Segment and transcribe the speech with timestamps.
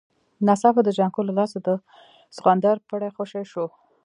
[0.45, 1.69] ناڅاپه د جانکو له لاسه د
[2.35, 3.65] سخوندر پړی خوشی شو.